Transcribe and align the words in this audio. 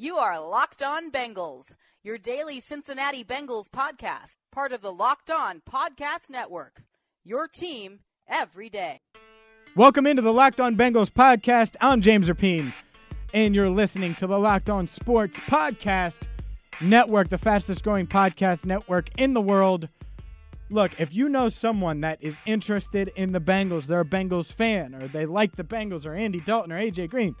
You 0.00 0.16
are 0.16 0.40
Locked 0.40 0.82
On 0.82 1.10
Bengals, 1.12 1.74
your 2.02 2.16
daily 2.16 2.58
Cincinnati 2.58 3.22
Bengals 3.22 3.68
podcast, 3.68 4.38
part 4.50 4.72
of 4.72 4.80
the 4.80 4.90
Locked 4.90 5.30
On 5.30 5.60
Podcast 5.70 6.30
Network. 6.30 6.84
Your 7.22 7.46
team 7.46 8.00
every 8.26 8.70
day. 8.70 9.00
Welcome 9.76 10.06
into 10.06 10.22
the 10.22 10.32
Locked 10.32 10.58
On 10.58 10.74
Bengals 10.74 11.10
podcast. 11.10 11.76
I'm 11.82 12.00
James 12.00 12.30
Rapien, 12.30 12.72
and 13.34 13.54
you're 13.54 13.68
listening 13.68 14.14
to 14.14 14.26
the 14.26 14.38
Locked 14.38 14.70
On 14.70 14.86
Sports 14.86 15.38
Podcast 15.40 16.28
Network, 16.80 17.28
the 17.28 17.36
fastest 17.36 17.84
growing 17.84 18.06
podcast 18.06 18.64
network 18.64 19.10
in 19.18 19.34
the 19.34 19.42
world. 19.42 19.90
Look, 20.70 20.98
if 20.98 21.12
you 21.12 21.28
know 21.28 21.50
someone 21.50 22.00
that 22.00 22.16
is 22.22 22.38
interested 22.46 23.12
in 23.16 23.32
the 23.32 23.40
Bengals, 23.40 23.84
they're 23.84 24.00
a 24.00 24.04
Bengals 24.06 24.50
fan, 24.50 24.94
or 24.94 25.08
they 25.08 25.26
like 25.26 25.56
the 25.56 25.64
Bengals, 25.64 26.06
or 26.06 26.14
Andy 26.14 26.40
Dalton, 26.40 26.72
or 26.72 26.78
AJ 26.78 27.10
Green, 27.10 27.36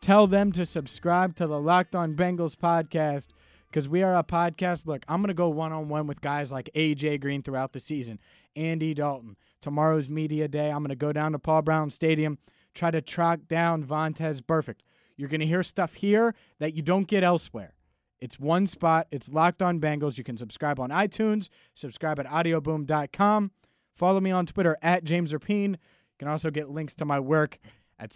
tell 0.00 0.26
them 0.26 0.52
to 0.52 0.64
subscribe 0.64 1.36
to 1.36 1.46
the 1.46 1.60
Locked 1.60 1.94
On 1.94 2.14
Bengals 2.14 2.56
podcast 2.56 3.28
because 3.68 3.88
we 3.88 4.02
are 4.02 4.16
a 4.16 4.22
podcast. 4.22 4.86
Look, 4.86 5.04
I'm 5.08 5.20
going 5.20 5.28
to 5.28 5.34
go 5.34 5.48
one 5.48 5.72
on 5.72 5.88
one 5.88 6.06
with 6.06 6.20
guys 6.20 6.52
like 6.52 6.70
AJ 6.74 7.20
Green 7.20 7.42
throughout 7.42 7.72
the 7.72 7.80
season, 7.80 8.18
Andy 8.54 8.94
Dalton. 8.94 9.36
Tomorrow's 9.60 10.08
media 10.08 10.48
day, 10.48 10.70
I'm 10.70 10.78
going 10.78 10.90
to 10.90 10.96
go 10.96 11.12
down 11.12 11.32
to 11.32 11.38
Paul 11.38 11.62
Brown 11.62 11.90
Stadium, 11.90 12.38
try 12.74 12.90
to 12.90 13.00
track 13.00 13.48
down 13.48 13.84
Vontaze 13.84 14.40
Burfict. 14.40 14.80
You're 15.16 15.28
going 15.28 15.40
to 15.40 15.46
hear 15.46 15.62
stuff 15.62 15.94
here 15.94 16.34
that 16.58 16.74
you 16.74 16.82
don't 16.82 17.08
get 17.08 17.24
elsewhere. 17.24 17.74
It's 18.20 18.40
one 18.40 18.66
spot. 18.66 19.08
It's 19.10 19.28
Locked 19.28 19.60
On 19.62 19.80
Bengals. 19.80 20.18
You 20.18 20.24
can 20.24 20.36
subscribe 20.36 20.80
on 20.80 20.90
iTunes, 20.90 21.48
subscribe 21.74 22.18
at 22.18 22.26
audioboom.com. 22.26 23.50
Follow 23.92 24.20
me 24.20 24.30
on 24.30 24.46
Twitter 24.46 24.76
at 24.82 25.04
James 25.04 25.32
Rapien. 25.32 25.70
You 25.70 26.18
can 26.18 26.28
also 26.28 26.50
get 26.50 26.70
links 26.70 26.94
to 26.96 27.04
my 27.04 27.20
work 27.20 27.58
at 27.98 28.10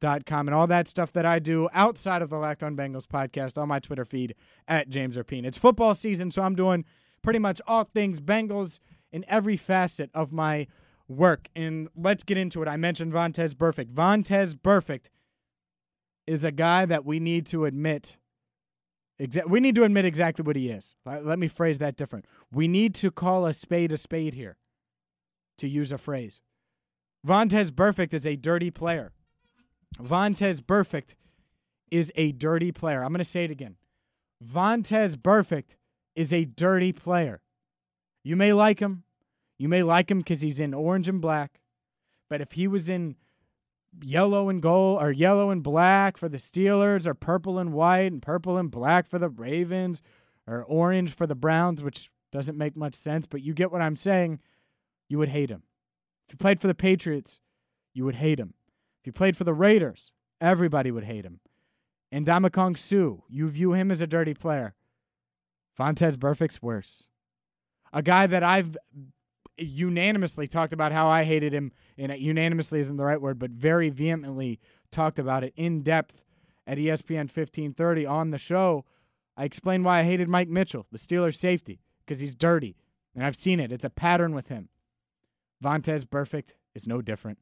700WLW.com 0.00 0.48
and 0.48 0.54
all 0.54 0.66
that 0.66 0.88
stuff 0.88 1.12
that 1.12 1.26
I 1.26 1.38
do 1.38 1.68
outside 1.72 2.22
of 2.22 2.30
the 2.30 2.38
Locked 2.38 2.62
On 2.62 2.76
Bengals 2.76 3.06
podcast 3.06 3.60
on 3.60 3.68
my 3.68 3.78
Twitter 3.78 4.04
feed 4.04 4.34
at 4.66 4.88
James 4.88 5.16
Rapien. 5.16 5.44
It's 5.44 5.58
football 5.58 5.94
season, 5.94 6.30
so 6.30 6.42
I'm 6.42 6.54
doing 6.54 6.84
pretty 7.22 7.38
much 7.38 7.60
all 7.66 7.84
things 7.84 8.20
Bengals 8.20 8.80
in 9.12 9.24
every 9.28 9.56
facet 9.56 10.10
of 10.14 10.32
my 10.32 10.66
work. 11.08 11.48
And 11.56 11.88
let's 11.96 12.24
get 12.24 12.36
into 12.36 12.62
it. 12.62 12.68
I 12.68 12.76
mentioned 12.76 13.12
Vontaze 13.12 13.54
Burfict. 13.54 13.92
Vontaze 13.92 14.54
Burfict 14.54 15.08
is 16.26 16.44
a 16.44 16.52
guy 16.52 16.84
that 16.86 17.04
we 17.04 17.18
need 17.18 17.46
to 17.46 17.64
admit. 17.64 18.18
Exa- 19.20 19.48
we 19.48 19.60
need 19.60 19.74
to 19.74 19.82
admit 19.84 20.04
exactly 20.04 20.44
what 20.44 20.56
he 20.56 20.68
is. 20.68 20.94
Let 21.04 21.26
let 21.26 21.38
me 21.38 21.48
phrase 21.48 21.78
that 21.78 21.96
different. 21.96 22.26
We 22.52 22.68
need 22.68 22.94
to 22.96 23.10
call 23.10 23.46
a 23.46 23.52
spade 23.52 23.90
a 23.90 23.96
spade 23.96 24.34
here, 24.34 24.58
to 25.56 25.66
use 25.66 25.90
a 25.90 25.98
phrase. 25.98 26.40
Vontaze 27.26 27.72
Burfict 27.72 28.14
is 28.14 28.26
a 28.26 28.36
dirty 28.36 28.70
player. 28.70 29.12
Vontaze 29.96 30.60
Burfict 30.60 31.14
is 31.90 32.12
a 32.14 32.32
dirty 32.32 32.72
player. 32.72 33.02
I'm 33.02 33.12
going 33.12 33.18
to 33.18 33.24
say 33.24 33.44
it 33.44 33.50
again. 33.50 33.76
Vontaze 34.44 35.16
Burfict 35.16 35.76
is 36.14 36.32
a 36.32 36.44
dirty 36.44 36.92
player. 36.92 37.40
You 38.22 38.36
may 38.36 38.52
like 38.52 38.80
him. 38.80 39.04
You 39.56 39.68
may 39.68 39.82
like 39.82 40.10
him 40.10 40.18
because 40.18 40.40
he's 40.40 40.60
in 40.60 40.74
orange 40.74 41.08
and 41.08 41.20
black. 41.20 41.60
But 42.28 42.40
if 42.40 42.52
he 42.52 42.68
was 42.68 42.88
in 42.88 43.16
yellow 44.02 44.48
and 44.48 44.62
gold 44.62 45.02
or 45.02 45.10
yellow 45.10 45.50
and 45.50 45.62
black 45.62 46.16
for 46.16 46.28
the 46.28 46.36
Steelers 46.36 47.06
or 47.06 47.14
purple 47.14 47.58
and 47.58 47.72
white 47.72 48.12
and 48.12 48.22
purple 48.22 48.56
and 48.56 48.70
black 48.70 49.08
for 49.08 49.18
the 49.18 49.28
Ravens 49.28 50.02
or 50.46 50.62
orange 50.64 51.12
for 51.12 51.26
the 51.26 51.34
Browns, 51.34 51.82
which 51.82 52.10
doesn't 52.30 52.58
make 52.58 52.76
much 52.76 52.94
sense, 52.94 53.26
but 53.26 53.42
you 53.42 53.54
get 53.54 53.72
what 53.72 53.82
I'm 53.82 53.96
saying, 53.96 54.40
you 55.08 55.18
would 55.18 55.30
hate 55.30 55.50
him. 55.50 55.62
If 56.26 56.34
you 56.34 56.36
played 56.36 56.60
for 56.60 56.66
the 56.66 56.74
Patriots, 56.74 57.40
you 57.94 58.04
would 58.04 58.16
hate 58.16 58.38
him. 58.38 58.54
You 59.08 59.12
played 59.12 59.38
for 59.38 59.44
the 59.44 59.54
Raiders, 59.54 60.12
everybody 60.38 60.90
would 60.90 61.04
hate 61.04 61.24
him. 61.24 61.40
And 62.12 62.26
Ndamukong 62.26 62.76
Suh, 62.76 63.22
you 63.26 63.48
view 63.48 63.72
him 63.72 63.90
as 63.90 64.02
a 64.02 64.06
dirty 64.06 64.34
player. 64.34 64.74
Vontaze 65.80 66.18
Burfict's 66.18 66.60
worse. 66.60 67.04
A 67.90 68.02
guy 68.02 68.26
that 68.26 68.42
I've 68.42 68.76
unanimously 69.56 70.46
talked 70.46 70.74
about 70.74 70.92
how 70.92 71.08
I 71.08 71.24
hated 71.24 71.54
him, 71.54 71.72
and 71.96 72.12
unanimously 72.18 72.80
isn't 72.80 72.98
the 72.98 73.04
right 73.04 73.18
word, 73.18 73.38
but 73.38 73.50
very 73.52 73.88
vehemently 73.88 74.60
talked 74.92 75.18
about 75.18 75.42
it 75.42 75.54
in 75.56 75.80
depth 75.80 76.22
at 76.66 76.76
ESPN 76.76 77.30
1530 77.30 78.04
on 78.04 78.30
the 78.30 78.36
show. 78.36 78.84
I 79.38 79.44
explained 79.44 79.86
why 79.86 80.00
I 80.00 80.04
hated 80.04 80.28
Mike 80.28 80.50
Mitchell, 80.50 80.84
the 80.92 80.98
Steelers 80.98 81.36
safety, 81.36 81.80
because 82.04 82.20
he's 82.20 82.34
dirty. 82.34 82.76
And 83.14 83.24
I've 83.24 83.36
seen 83.36 83.58
it. 83.58 83.72
It's 83.72 83.86
a 83.86 83.88
pattern 83.88 84.34
with 84.34 84.48
him. 84.48 84.68
Vontaze 85.64 86.04
Burfict 86.04 86.50
is 86.74 86.86
no 86.86 87.00
different. 87.00 87.38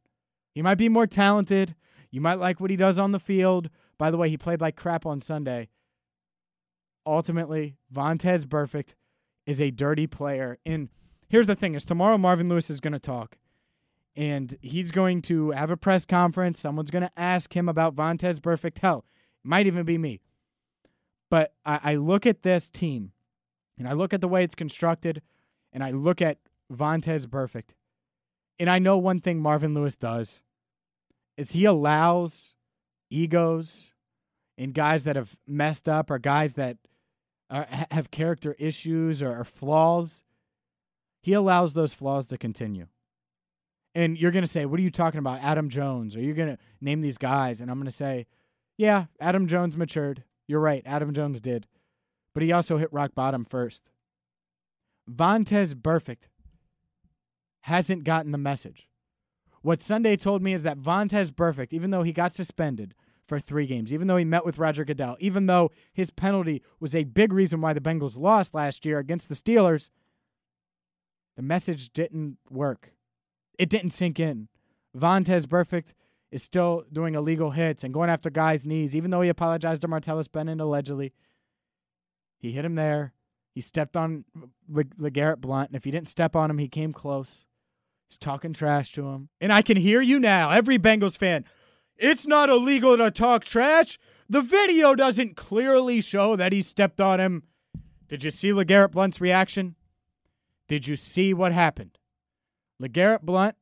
He 0.57 0.63
might 0.63 0.79
be 0.79 0.89
more 0.89 1.07
talented. 1.07 1.75
You 2.11 2.23
might 2.23 2.39
like 2.39 2.61
what 2.61 2.71
he 2.71 2.77
does 2.77 2.99
on 2.99 3.13
the 3.13 3.21
field. 3.21 3.69
By 3.99 4.11
the 4.11 4.17
way, 4.17 4.31
he 4.31 4.39
played 4.39 4.63
like 4.63 4.75
crap 4.75 5.05
on 5.05 5.21
Sunday. 5.21 5.69
Ultimately, 7.05 7.77
Vontaze 7.95 8.47
Burfict 8.47 8.95
is 9.45 9.61
a 9.61 9.71
dirty 9.71 10.07
player. 10.07 10.57
And 10.65 10.89
here's 11.29 11.47
the 11.47 11.55
thing: 11.55 11.75
is 11.75 11.85
tomorrow 11.85 12.17
Marvin 12.17 12.49
Lewis 12.49 12.71
is 12.71 12.81
going 12.81 12.95
to 12.95 12.99
talk, 12.99 13.37
and 14.17 14.57
he's 14.63 14.93
going 14.93 15.21
to 15.23 15.51
have 15.51 15.71
a 15.71 15.77
press 15.77 16.07
conference. 16.07 16.59
Someone's 16.59 16.91
going 16.91 17.05
to 17.05 17.13
ask 17.19 17.55
him 17.55 17.69
about 17.69 17.95
Vontaze 17.95 18.41
Burfict. 18.41 18.79
Hell, 18.79 19.05
it 19.45 19.49
might 19.49 19.67
even 19.67 19.85
be 19.85 19.99
me. 19.99 20.23
But 21.29 21.53
I, 21.67 21.81
I 21.83 21.95
look 21.97 22.25
at 22.25 22.45
this 22.45 22.71
team, 22.71 23.13
and 23.79 23.87
I 23.87 23.93
look 23.93 24.15
at 24.15 24.23
the 24.23 24.29
way 24.29 24.43
it's 24.43 24.55
constructed, 24.55 25.21
and 25.71 25.85
I 25.85 25.91
look 25.91 26.23
at 26.23 26.39
Vontaze 26.73 27.27
Burfict, 27.27 27.75
and 28.59 28.71
I 28.71 28.79
know 28.79 28.97
one 28.97 29.21
thing 29.21 29.39
Marvin 29.39 29.75
Lewis 29.75 29.97
does 29.97 30.41
is 31.37 31.53
he 31.53 31.65
allows 31.65 32.55
egos 33.11 33.91
and 34.59 34.75
guys 34.75 35.05
that 35.05 35.17
have 35.17 35.37
messed 35.47 35.89
up 35.89 36.11
or 36.11 36.19
guys 36.19 36.55
that 36.55 36.79
uh, 37.51 37.65
ha- 37.71 37.87
have 37.91 38.11
character 38.11 38.57
issues 38.59 39.23
or, 39.23 39.41
or 39.41 39.45
flaws. 39.45 40.25
He 41.23 41.33
allows 41.33 41.73
those 41.73 41.95
flaws 41.95 42.27
to 42.29 42.39
continue. 42.39 42.87
And 43.95 44.19
you're 44.19 44.31
going 44.31 44.45
to 44.45 44.49
say, 44.49 44.67
What 44.67 44.79
are 44.79 44.83
you 44.83 44.91
talking 44.91 45.19
about? 45.19 45.41
Adam 45.41 45.69
Jones. 45.69 46.17
Or 46.17 46.21
you're 46.21 46.35
going 46.35 46.57
to 46.57 46.59
name 46.81 47.01
these 47.01 47.19
guys. 47.19 47.61
And 47.61 47.71
I'm 47.71 47.79
going 47.79 47.87
to 47.87 47.91
say, 47.91 48.27
Yeah, 48.77 49.07
Adam 49.21 49.47
Jones 49.47 49.77
matured. 49.77 50.25
You're 50.47 50.61
right. 50.61 50.83
Adam 50.85 51.13
Jones 51.13 51.41
did. 51.41 51.67
But 52.35 52.43
he 52.43 52.53
also 52.53 52.77
hit 52.77 52.93
rock 52.93 53.15
bottom 53.15 53.45
first. 53.45 53.91
Vontaze 55.11 55.75
Burfict 55.75 56.29
hasn't 57.63 58.05
gotten 58.05 58.33
the 58.33 58.39
message. 58.39 58.86
What 59.67 59.83
Sunday 59.83 60.15
told 60.15 60.45
me 60.45 60.53
is 60.53 60.63
that 60.63 60.79
Vontaze 60.79 61.33
Burfict, 61.33 61.73
even 61.73 61.91
though 61.91 62.05
he 62.05 62.13
got 62.13 62.33
suspended 62.33 62.95
for 63.27 63.41
three 63.41 63.67
games, 63.67 63.93
even 63.93 64.07
though 64.07 64.17
he 64.17 64.25
met 64.25 64.47
with 64.47 64.61
Roger 64.61 64.85
Goodell, 64.85 65.17
even 65.19 65.47
though 65.47 65.73
his 65.93 66.13
penalty 66.13 66.63
was 66.79 66.95
a 66.95 67.03
big 67.03 67.33
reason 67.33 67.61
why 67.61 67.73
the 67.73 67.81
Bengals 67.81 68.17
lost 68.17 68.55
last 68.55 68.87
year 68.87 69.01
against 69.01 69.29
the 69.29 69.35
Steelers, 69.35 69.91
the 71.35 71.43
message 71.43 71.93
didn't 71.93 72.39
work. 72.49 72.93
It 73.59 73.69
didn't 73.69 73.91
sink 73.91 74.21
in. 74.21 74.47
Vontaze 74.97 75.47
Burfict 75.47 75.95
is 76.31 76.45
still 76.45 76.85
doing 76.93 77.17
illegal 77.17 77.51
hits 77.51 77.83
and 77.83 77.93
going 77.93 78.09
after 78.09 78.31
guys' 78.31 78.65
knees, 78.65 78.95
even 78.95 79.11
though 79.11 79.23
he 79.23 79.29
apologized 79.29 79.83
to 79.83 79.89
Martellus 79.89 80.31
Bennett 80.31 80.61
allegedly. 80.61 81.13
He 82.39 82.53
hit 82.53 82.65
him 82.65 82.77
there. 82.77 83.15
He 83.53 83.61
stepped 83.61 83.97
on 83.97 84.27
Le- 84.69 84.85
LeGarrette 84.85 85.41
Blunt, 85.41 85.71
and 85.71 85.77
if 85.77 85.83
he 85.83 85.91
didn't 85.91 86.09
step 86.09 86.37
on 86.37 86.53
him, 86.53 86.59
he 86.59 86.69
came 86.69 86.93
close. 86.93 87.47
He's 88.09 88.19
talking 88.19 88.53
trash 88.53 88.93
to 88.93 89.09
him. 89.09 89.29
And 89.41 89.53
I 89.53 89.63
can 89.63 89.77
hear 89.77 90.01
you 90.01 90.19
now, 90.19 90.51
every 90.51 90.79
Bengals 90.79 91.17
fan. 91.17 91.45
It's 91.97 92.27
not 92.27 92.49
illegal 92.49 92.97
to 92.97 93.11
talk 93.11 93.45
trash. 93.45 93.99
The 94.29 94.43
video 94.43 94.95
doesn't 94.95 95.37
clearly 95.37 96.01
show 96.01 96.37
that 96.37 96.53
he 96.53 96.63
stepped 96.63 97.01
on 97.01 97.21
him. 97.21 97.45
Did 98.09 98.23
you 98.23 98.31
see 98.31 98.51
LeGarrette 98.51 98.93
Blunt's 98.93 99.21
reaction? 99.21 99.75
Did 100.69 100.87
you 100.87 100.97
see 100.97 101.33
what 101.33 101.53
happened? 101.53 101.99
LeGarrette 102.81 103.23
Blunt 103.23 103.57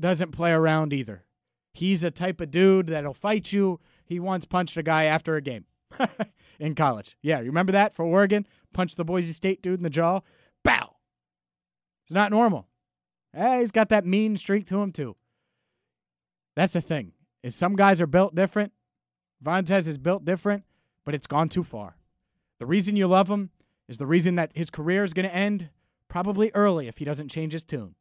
doesn't 0.00 0.32
play 0.32 0.52
around 0.52 0.92
either. 0.92 1.24
He's 1.72 2.04
a 2.04 2.10
type 2.10 2.40
of 2.40 2.50
dude 2.50 2.88
that'll 2.88 3.14
fight 3.14 3.52
you. 3.52 3.80
He 4.04 4.18
once 4.18 4.44
punched 4.44 4.76
a 4.76 4.82
guy 4.82 5.04
after 5.04 5.36
a 5.36 5.42
game 5.42 5.66
in 6.58 6.74
college. 6.74 7.16
Yeah, 7.22 7.40
you 7.40 7.46
remember 7.46 7.72
that 7.72 7.94
for 7.94 8.04
Oregon? 8.04 8.46
Punched 8.72 8.96
the 8.96 9.04
Boise 9.04 9.32
State 9.32 9.62
dude 9.62 9.78
in 9.78 9.82
the 9.82 9.90
jaw. 9.90 10.20
Bow. 10.64 10.96
It's 12.04 12.14
not 12.14 12.30
normal. 12.30 12.68
Hey, 13.32 13.60
he's 13.60 13.70
got 13.70 13.88
that 13.90 14.06
mean 14.06 14.36
streak 14.36 14.66
to 14.66 14.80
him 14.80 14.92
too. 14.92 15.16
That's 16.54 16.72
the 16.72 16.80
thing. 16.80 17.12
Is 17.42 17.54
some 17.54 17.76
guys 17.76 18.00
are 18.00 18.06
built 18.06 18.34
different. 18.34 18.72
Vontaze 19.44 19.86
is 19.86 19.98
built 19.98 20.24
different, 20.24 20.64
but 21.04 21.14
it's 21.14 21.26
gone 21.26 21.48
too 21.48 21.62
far. 21.62 21.96
The 22.58 22.66
reason 22.66 22.96
you 22.96 23.06
love 23.06 23.30
him 23.30 23.50
is 23.88 23.98
the 23.98 24.06
reason 24.06 24.34
that 24.36 24.52
his 24.54 24.70
career 24.70 25.04
is 25.04 25.12
going 25.12 25.28
to 25.28 25.34
end 25.34 25.68
probably 26.08 26.50
early 26.54 26.88
if 26.88 26.98
he 26.98 27.04
doesn't 27.04 27.28
change 27.28 27.52
his 27.52 27.62
tune. 27.62 27.94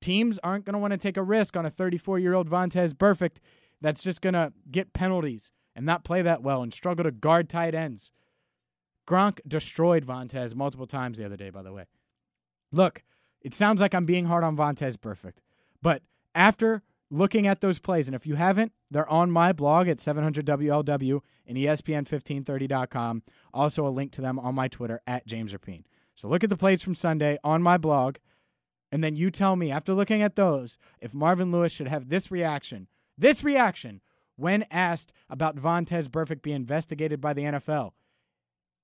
Teams 0.00 0.38
aren't 0.44 0.66
going 0.66 0.74
to 0.74 0.78
want 0.78 0.92
to 0.92 0.98
take 0.98 1.16
a 1.16 1.22
risk 1.22 1.56
on 1.56 1.64
a 1.64 1.70
34 1.70 2.18
year 2.18 2.34
old 2.34 2.48
Vontaze 2.48 2.92
Burfict 2.92 3.38
that's 3.80 4.02
just 4.02 4.20
going 4.20 4.34
to 4.34 4.52
get 4.70 4.92
penalties 4.92 5.50
and 5.74 5.86
not 5.86 6.04
play 6.04 6.22
that 6.22 6.42
well 6.42 6.62
and 6.62 6.72
struggle 6.72 7.04
to 7.04 7.10
guard 7.10 7.48
tight 7.48 7.74
ends. 7.74 8.10
Gronk 9.08 9.40
destroyed 9.46 10.06
Vontaze 10.06 10.54
multiple 10.54 10.86
times 10.86 11.18
the 11.18 11.24
other 11.24 11.36
day, 11.36 11.50
by 11.50 11.62
the 11.62 11.72
way. 11.72 11.84
Look, 12.72 13.02
it 13.44 13.54
sounds 13.54 13.80
like 13.80 13.94
I'm 13.94 14.06
being 14.06 14.26
hard 14.26 14.42
on 14.42 14.56
Vontaze 14.56 14.96
Burfict, 14.96 15.38
but 15.80 16.02
after 16.34 16.82
looking 17.10 17.46
at 17.46 17.60
those 17.60 17.78
plays, 17.78 18.08
and 18.08 18.14
if 18.14 18.26
you 18.26 18.34
haven't, 18.34 18.72
they're 18.90 19.08
on 19.08 19.30
my 19.30 19.52
blog 19.52 19.86
at 19.86 19.98
700WLW 19.98 21.20
and 21.46 21.56
ESPN1530.com. 21.56 23.22
Also, 23.52 23.86
a 23.86 23.90
link 23.90 24.10
to 24.12 24.20
them 24.20 24.38
on 24.38 24.54
my 24.54 24.66
Twitter 24.66 25.00
at 25.06 25.26
James 25.26 25.52
Rapien. 25.52 25.84
So 26.16 26.26
look 26.26 26.42
at 26.42 26.50
the 26.50 26.56
plays 26.56 26.82
from 26.82 26.94
Sunday 26.94 27.38
on 27.44 27.62
my 27.62 27.76
blog, 27.76 28.16
and 28.90 29.02
then 29.02 29.16
you 29.16 29.30
tell 29.30 29.56
me, 29.56 29.70
after 29.70 29.92
looking 29.92 30.22
at 30.22 30.36
those, 30.36 30.78
if 31.00 31.12
Marvin 31.12 31.52
Lewis 31.52 31.72
should 31.72 31.88
have 31.88 32.08
this 32.08 32.30
reaction, 32.30 32.88
this 33.18 33.44
reaction, 33.44 34.00
when 34.36 34.64
asked 34.70 35.12
about 35.28 35.56
Vontaze 35.56 36.08
Burfict 36.08 36.42
being 36.42 36.56
investigated 36.56 37.20
by 37.20 37.32
the 37.32 37.42
NFL. 37.42 37.92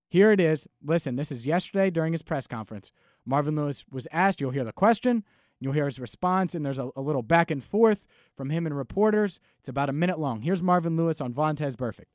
Here 0.09 0.33
it 0.33 0.41
is. 0.41 0.67
Listen, 0.85 1.17
this 1.17 1.31
is 1.31 1.47
yesterday 1.47 1.91
during 1.91 2.13
his 2.13 2.23
press 2.23 2.47
conference. 2.47 2.91
Marvin 3.31 3.55
Lewis 3.55 3.85
was 3.93 4.09
asked, 4.11 4.41
you'll 4.41 4.51
hear 4.51 4.65
the 4.65 4.73
question, 4.73 5.23
you'll 5.61 5.73
hear 5.73 5.85
his 5.87 6.01
response, 6.01 6.53
and 6.57 6.67
there's 6.67 6.81
a, 6.81 6.91
a 6.97 7.01
little 7.01 7.23
back 7.23 7.49
and 7.49 7.63
forth 7.63 8.09
from 8.37 8.51
him 8.51 8.67
and 8.67 8.77
reporters. 8.77 9.39
It's 9.61 9.69
about 9.69 9.89
a 9.89 9.93
minute 9.93 10.19
long. 10.19 10.43
Here's 10.43 10.61
Marvin 10.61 10.97
Lewis 10.97 11.21
on 11.21 11.33
Vontaze 11.33 11.77
Burfict. 11.77 12.11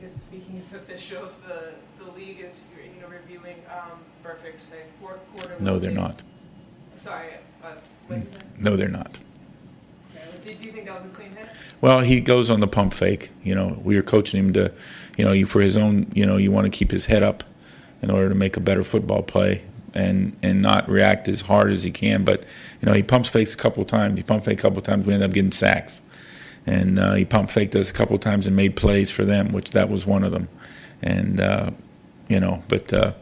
Yes, 0.00 0.22
speaking 0.22 0.56
of 0.56 0.74
officials, 0.74 1.36
the, 1.46 1.74
the 2.02 2.10
league 2.12 2.40
is 2.40 2.70
you 2.94 3.02
know 3.02 3.08
reviewing 3.08 3.56
um, 3.70 3.98
Burfict's 4.22 4.74
fourth 4.98 5.20
quarter. 5.34 5.56
No, 5.60 5.78
they're 5.78 5.90
not. 5.90 6.22
Sorry, 6.96 7.34
us. 7.62 7.96
What 8.06 8.20
is? 8.20 8.34
No, 8.58 8.76
they're 8.76 8.88
not. 8.88 9.18
Did 10.46 10.58
you 10.64 10.70
think 10.70 10.86
that 10.86 10.94
was 10.94 11.04
a 11.04 11.08
clean 11.10 11.32
hit? 11.32 11.50
Well, 11.82 12.00
he 12.00 12.22
goes 12.22 12.48
on 12.48 12.60
the 12.60 12.66
pump 12.66 12.94
fake. 12.94 13.30
You 13.42 13.54
know, 13.54 13.78
we 13.84 13.94
were 13.94 14.02
coaching 14.02 14.40
him 14.40 14.52
to, 14.54 14.72
you 15.18 15.24
know, 15.26 15.32
you 15.32 15.44
for 15.44 15.60
his 15.60 15.76
own. 15.76 16.10
You 16.14 16.24
know, 16.24 16.38
you 16.38 16.50
want 16.50 16.64
to 16.64 16.70
keep 16.70 16.92
his 16.92 17.06
head 17.06 17.22
up 17.22 17.44
in 18.00 18.10
order 18.10 18.30
to 18.30 18.34
make 18.34 18.56
a 18.56 18.60
better 18.60 18.82
football 18.82 19.22
play 19.22 19.64
and 19.94 20.36
and 20.42 20.62
not 20.62 20.88
react 20.88 21.28
as 21.28 21.42
hard 21.42 21.70
as 21.70 21.84
he 21.84 21.90
can. 21.90 22.24
But 22.24 22.44
you 22.80 22.86
know, 22.86 22.92
he 22.92 23.02
pumps 23.02 23.28
fakes 23.28 23.54
a 23.54 23.56
couple 23.56 23.84
times. 23.84 24.16
He 24.16 24.22
pump 24.22 24.44
fake 24.44 24.58
a 24.58 24.62
couple 24.62 24.82
times. 24.82 25.06
We 25.06 25.14
end 25.14 25.22
up 25.22 25.32
getting 25.32 25.52
sacks, 25.52 26.02
and 26.66 26.98
uh, 26.98 27.14
he 27.14 27.24
pump 27.24 27.50
faked 27.50 27.74
us 27.76 27.90
a 27.90 27.94
couple 27.94 28.18
times 28.18 28.46
and 28.46 28.56
made 28.56 28.76
plays 28.76 29.10
for 29.10 29.24
them, 29.24 29.52
which 29.52 29.70
that 29.72 29.88
was 29.88 30.06
one 30.06 30.24
of 30.24 30.32
them. 30.32 30.48
And 31.02 31.40
uh, 31.40 31.70
you 32.28 32.40
know, 32.40 32.62
but. 32.68 32.92
Uh, 32.92 33.12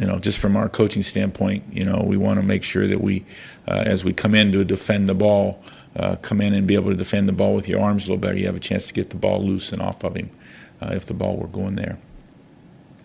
you 0.00 0.06
know, 0.06 0.18
just 0.18 0.40
from 0.40 0.56
our 0.56 0.70
coaching 0.70 1.02
standpoint, 1.02 1.64
you 1.70 1.84
know, 1.84 2.02
we 2.02 2.16
want 2.16 2.40
to 2.40 2.42
make 2.42 2.64
sure 2.64 2.86
that 2.86 3.02
we, 3.02 3.26
uh, 3.68 3.82
as 3.84 4.04
we 4.06 4.14
come 4.14 4.34
in 4.34 4.50
to 4.52 4.64
defend 4.64 5.06
the 5.06 5.14
ball, 5.14 5.62
uh, 5.96 6.16
come 6.16 6.40
in 6.40 6.54
and 6.54 6.66
be 6.66 6.74
able 6.74 6.90
to 6.90 6.96
defend 6.96 7.28
the 7.28 7.32
ball 7.32 7.54
with 7.54 7.68
your 7.68 7.80
arms 7.80 8.04
a 8.04 8.06
little 8.08 8.16
better. 8.20 8.38
You 8.38 8.46
have 8.46 8.56
a 8.56 8.60
chance 8.60 8.86
to 8.88 8.94
get 8.94 9.10
the 9.10 9.16
ball 9.16 9.44
loose 9.44 9.72
and 9.72 9.82
off 9.82 10.02
of 10.04 10.16
him 10.16 10.30
uh, 10.80 10.92
if 10.92 11.04
the 11.06 11.14
ball 11.14 11.36
were 11.36 11.46
going 11.48 11.76
there. 11.76 11.98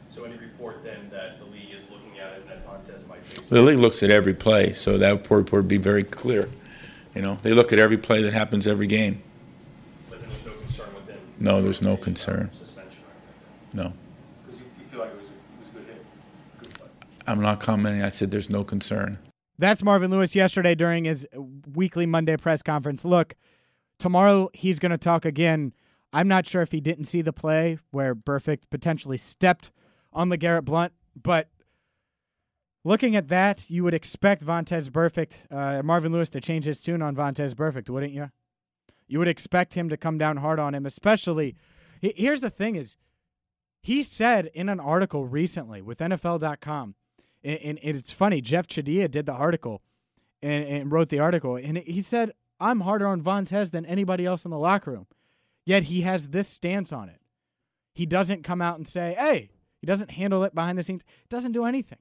So 0.10 0.24
any 0.24 0.38
report 0.38 0.84
then 0.84 1.10
that 1.12 1.40
the 1.40 1.46
league 1.46 1.72
is 1.72 1.84
looking 1.92 2.20
at 2.20 2.34
it 2.34 2.42
and 2.42 2.50
that 2.50 2.66
Montez 2.66 3.06
might 3.08 3.24
face 3.24 3.37
The 3.50 3.62
league 3.62 3.80
looks 3.80 4.04
at 4.04 4.10
every 4.10 4.34
play, 4.34 4.74
so 4.74 4.98
that 4.98 5.10
report 5.12 5.52
would 5.54 5.68
be 5.68 5.78
very 5.78 6.04
clear. 6.04 6.50
You 7.16 7.22
know, 7.22 7.36
they 7.36 7.54
look 7.54 7.72
at 7.72 7.80
every 7.80 7.98
play 7.98 8.22
that 8.24 8.34
happens 8.34 8.68
every 8.68 8.88
game. 8.88 9.22
but 10.10 10.20
then 10.20 10.30
there's 10.30 10.46
no 10.46 10.52
concern 10.54 10.94
with 10.96 11.08
him. 11.08 11.20
No, 11.40 11.62
there's 11.62 11.82
no 11.82 11.98
concern. 11.98 12.52
Suspension 12.54 13.04
or 13.04 13.12
anything. 13.80 13.92
No, 13.92 13.94
Because 14.46 14.60
you, 14.60 14.66
you 14.78 14.84
feel 14.84 15.00
like 15.00 15.12
it 15.12 15.18
was 15.18 15.28
a, 15.28 15.32
it 15.32 15.60
was 15.60 15.70
a 15.70 15.72
good 15.72 15.86
hit. 15.86 16.06
Good 16.60 16.74
play. 16.76 16.88
I'm 17.26 17.42
not 17.42 17.60
commenting. 17.60 18.04
I 18.04 18.10
said 18.10 18.32
there's 18.32 18.50
no 18.50 18.64
concern. 18.64 19.18
That's 19.58 19.82
Marvin 19.84 20.12
Lewis 20.12 20.36
yesterday 20.36 20.76
during 20.76 21.06
his 21.06 21.26
weekly 21.74 22.06
Monday 22.06 22.38
press 22.38 22.62
conference. 22.62 23.04
Look, 23.06 23.34
tomorrow 23.98 24.50
he's 24.54 24.78
going 24.78 24.92
to 24.92 24.98
talk 24.98 25.26
again. 25.26 25.74
I'm 26.14 26.28
not 26.28 26.46
sure 26.46 26.62
if 26.62 26.72
he 26.72 26.80
didn't 26.82 27.06
see 27.06 27.22
the 27.22 27.34
play 27.34 27.80
where 27.92 28.14
Burfict 28.14 28.70
potentially 28.70 29.18
stepped 29.18 29.72
on 30.14 30.30
LeGarrette 30.30 30.66
Blunt, 30.66 30.94
but 31.22 31.50
looking 32.84 33.16
at 33.16 33.28
that, 33.30 33.70
you 33.70 33.84
would 33.84 33.94
expect 33.94 34.46
Vontaze 34.46 34.90
Burfict, 34.90 35.46
uh, 35.52 35.84
Marvin 35.84 36.12
Lewis 36.12 36.30
to 36.30 36.42
change 36.42 36.66
his 36.66 36.80
tune 36.80 37.02
on 37.02 37.16
Vontaze 37.16 37.54
Burfict, 37.54 37.90
wouldn't 37.90 38.14
you? 38.14 38.32
You 39.08 39.20
would 39.20 39.28
expect 39.28 39.74
him 39.74 39.90
to 39.90 39.98
come 39.98 40.18
down 40.18 40.38
hard 40.38 40.60
on 40.60 40.76
him, 40.76 40.86
especially. 40.86 41.56
Here's 42.02 42.42
the 42.42 42.50
thing: 42.50 42.76
is 42.76 42.98
he 43.82 44.04
said 44.04 44.50
in 44.54 44.70
an 44.70 44.80
article 44.80 45.26
recently 45.26 45.82
with 45.82 46.00
NFL.com, 46.00 46.96
and, 47.44 47.60
and 47.60 47.80
it's 47.82 48.12
funny. 48.12 48.42
Jeff 48.42 48.68
Chadiha 48.68 49.10
did 49.10 49.26
the 49.26 49.34
article 49.34 49.82
and, 50.42 50.66
and 50.66 50.92
wrote 50.92 51.10
the 51.10 51.20
article, 51.20 51.56
and 51.56 51.78
he 51.78 52.02
said, 52.02 52.34
"I'm 52.60 52.82
harder 52.82 53.08
on 53.08 53.22
Vontaze 53.22 53.72
than 53.72 53.86
anybody 53.86 54.26
else 54.26 54.46
in 54.46 54.52
the 54.52 54.60
locker 54.60 54.92
room." 54.92 55.08
Yet 55.66 55.84
he 55.84 56.02
has 56.02 56.30
this 56.30 56.48
stance 56.48 56.94
on 56.94 57.10
it. 57.10 57.22
He 57.94 58.06
doesn't 58.06 58.44
come 58.44 58.62
out 58.62 58.78
and 58.78 58.88
say, 58.88 59.16
"Hey," 59.18 59.52
he 59.80 59.88
doesn't 59.88 60.12
handle 60.12 60.44
it 60.44 60.54
behind 60.54 60.78
the 60.78 60.84
scenes. 60.84 61.04
Doesn't 61.30 61.54
do 61.54 61.66
anything. 61.66 62.00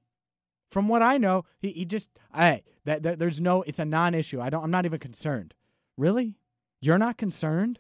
From 0.71 0.89
what 0.89 1.03
I 1.03 1.17
know, 1.19 1.45
he, 1.59 1.71
he 1.71 1.85
just, 1.85 2.11
hey, 2.35 2.63
that, 2.85 3.03
that 3.03 3.19
there's 3.19 3.41
no, 3.41 3.63
it's 3.63 3.79
a 3.79 3.85
non-issue. 3.85 4.41
I 4.41 4.51
don't, 4.51 4.65
I'm 4.65 4.71
not 4.71 4.85
even 4.85 4.99
concerned. 4.99 5.55
Really, 5.97 6.37
you're 6.81 6.99
not 6.99 7.17
concerned? 7.17 7.79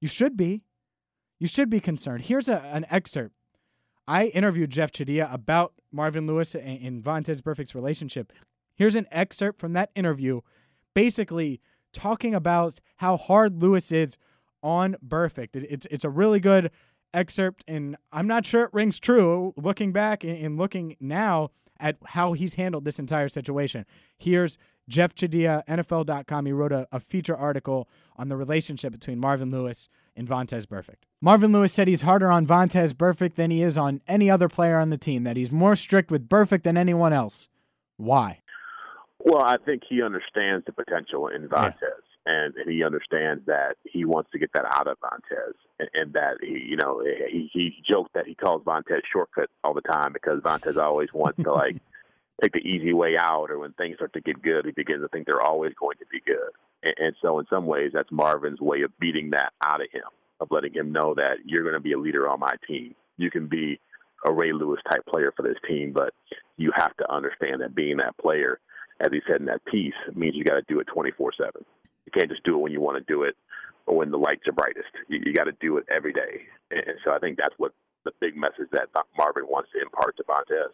You 0.00 0.08
should 0.08 0.36
be. 0.36 0.62
You 1.38 1.46
should 1.46 1.70
be 1.70 1.80
concerned. 1.80 2.24
Here's 2.24 2.48
a, 2.48 2.60
an 2.60 2.86
excerpt. 2.90 3.34
I 4.08 4.26
interviewed 4.26 4.70
Jeff 4.70 4.92
Chadiha 4.92 5.32
about 5.32 5.74
Marvin 5.92 6.26
Lewis 6.26 6.54
and, 6.54 6.80
and 6.82 7.02
Vontaze 7.02 7.42
Burfict's 7.42 7.74
relationship. 7.74 8.32
Here's 8.74 8.94
an 8.94 9.06
excerpt 9.10 9.60
from 9.60 9.72
that 9.72 9.90
interview, 9.94 10.42
basically 10.94 11.60
talking 11.92 12.34
about 12.34 12.78
how 12.96 13.16
hard 13.16 13.62
Lewis 13.62 13.90
is 13.90 14.16
on 14.62 14.96
Burfict. 15.06 15.56
It, 15.56 15.66
it's 15.70 15.86
it's 15.90 16.04
a 16.04 16.10
really 16.10 16.40
good 16.40 16.70
excerpt, 17.14 17.64
and 17.66 17.96
I'm 18.12 18.26
not 18.26 18.44
sure 18.44 18.64
it 18.64 18.70
rings 18.72 19.00
true 19.00 19.54
looking 19.56 19.92
back 19.92 20.24
and, 20.24 20.36
and 20.36 20.58
looking 20.58 20.96
now 21.00 21.50
at 21.80 21.96
how 22.06 22.32
he's 22.32 22.54
handled 22.54 22.84
this 22.84 22.98
entire 22.98 23.28
situation. 23.28 23.84
Here's 24.16 24.58
Jeff 24.88 25.14
Chadiha, 25.14 25.66
NFL.com. 25.66 26.46
He 26.46 26.52
wrote 26.52 26.72
a, 26.72 26.86
a 26.92 27.00
feature 27.00 27.36
article 27.36 27.88
on 28.16 28.28
the 28.28 28.36
relationship 28.36 28.92
between 28.92 29.18
Marvin 29.18 29.50
Lewis 29.50 29.88
and 30.14 30.28
Vontaze 30.28 30.66
Burfict. 30.66 31.04
Marvin 31.20 31.52
Lewis 31.52 31.72
said 31.72 31.88
he's 31.88 32.02
harder 32.02 32.30
on 32.30 32.46
Vontaze 32.46 32.94
Burfict 32.94 33.34
than 33.34 33.50
he 33.50 33.62
is 33.62 33.76
on 33.76 34.00
any 34.06 34.30
other 34.30 34.48
player 34.48 34.78
on 34.78 34.90
the 34.90 34.98
team, 34.98 35.24
that 35.24 35.36
he's 35.36 35.52
more 35.52 35.76
strict 35.76 36.10
with 36.10 36.28
Burfict 36.28 36.62
than 36.62 36.76
anyone 36.76 37.12
else. 37.12 37.48
Why? 37.96 38.40
Well, 39.18 39.42
I 39.42 39.56
think 39.56 39.82
he 39.88 40.02
understands 40.02 40.64
the 40.66 40.72
potential 40.72 41.28
in 41.28 41.48
Vontaze, 41.48 41.74
and, 42.26 42.54
and 42.56 42.70
he 42.70 42.82
understands 42.84 43.44
that 43.46 43.76
he 43.84 44.04
wants 44.04 44.30
to 44.32 44.38
get 44.38 44.50
that 44.54 44.66
out 44.74 44.88
of 44.88 44.98
Vontaze, 45.00 45.54
and, 45.78 45.88
and 45.94 46.12
that 46.14 46.38
he, 46.42 46.66
you 46.68 46.76
know, 46.76 47.02
he 47.02 47.48
he 47.52 47.82
joked 47.88 48.14
that 48.14 48.26
he 48.26 48.34
calls 48.34 48.62
Vontaze 48.64 49.02
shortcut 49.12 49.48
all 49.64 49.74
the 49.74 49.80
time 49.80 50.12
because 50.12 50.40
Vontaze 50.40 50.80
always 50.80 51.08
wants 51.12 51.42
to 51.42 51.52
like 51.52 51.76
take 52.42 52.52
the 52.52 52.58
easy 52.58 52.92
way 52.92 53.16
out, 53.18 53.50
or 53.50 53.58
when 53.58 53.72
things 53.72 53.96
start 53.96 54.12
to 54.12 54.20
get 54.20 54.42
good, 54.42 54.66
he 54.66 54.72
begins 54.72 55.02
to 55.02 55.08
think 55.08 55.26
they're 55.26 55.42
always 55.42 55.72
going 55.80 55.96
to 55.98 56.06
be 56.10 56.20
good, 56.26 56.50
and, 56.82 56.94
and 56.98 57.16
so 57.22 57.38
in 57.38 57.46
some 57.48 57.66
ways, 57.66 57.92
that's 57.94 58.10
Marvin's 58.10 58.60
way 58.60 58.82
of 58.82 58.98
beating 58.98 59.30
that 59.30 59.52
out 59.62 59.80
of 59.80 59.88
him, 59.92 60.08
of 60.40 60.48
letting 60.50 60.74
him 60.74 60.92
know 60.92 61.14
that 61.14 61.36
you're 61.44 61.62
going 61.62 61.74
to 61.74 61.80
be 61.80 61.92
a 61.92 61.98
leader 61.98 62.28
on 62.28 62.40
my 62.40 62.54
team. 62.66 62.94
You 63.16 63.30
can 63.30 63.46
be 63.46 63.80
a 64.26 64.32
Ray 64.32 64.52
Lewis 64.52 64.80
type 64.90 65.06
player 65.06 65.32
for 65.36 65.42
this 65.42 65.56
team, 65.68 65.92
but 65.92 66.12
you 66.56 66.72
have 66.74 66.96
to 66.96 67.10
understand 67.12 67.60
that 67.60 67.74
being 67.74 67.98
that 67.98 68.18
player 68.18 68.58
as 69.00 69.08
he 69.12 69.20
said 69.28 69.40
in 69.40 69.46
that 69.46 69.64
piece, 69.66 69.94
means 70.14 70.34
you 70.36 70.44
got 70.44 70.54
to 70.54 70.64
do 70.68 70.80
it 70.80 70.86
24 70.92 71.32
7. 71.38 71.52
Can't 72.16 72.30
just 72.30 72.44
do 72.44 72.54
it 72.54 72.58
when 72.60 72.72
you 72.72 72.80
want 72.80 72.96
to 72.96 73.12
do 73.12 73.22
it 73.22 73.36
or 73.86 73.96
when 73.96 74.10
the 74.10 74.16
lights 74.16 74.46
are 74.48 74.52
brightest. 74.52 74.88
You, 75.08 75.20
you 75.24 75.32
got 75.32 75.44
to 75.44 75.56
do 75.60 75.76
it 75.78 75.84
every 75.94 76.12
day. 76.12 76.42
And, 76.70 76.82
so 77.04 77.12
I 77.12 77.18
think 77.18 77.36
that's 77.36 77.54
what 77.58 77.72
the 78.04 78.12
big 78.20 78.36
message 78.36 78.68
that 78.72 78.88
Marvin 79.16 79.44
wants 79.44 79.70
to 79.74 79.82
impart 79.82 80.16
to 80.16 80.24
Vontaze. 80.24 80.68